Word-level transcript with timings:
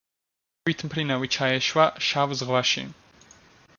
თვითმფრინავი 0.61 1.29
ჩაეშვა 1.35 1.87
შავ 2.07 2.33
ზღვაში. 2.41 2.87